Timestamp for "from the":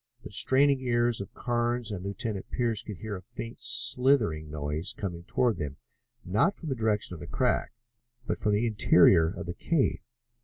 6.55-6.75, 8.39-8.65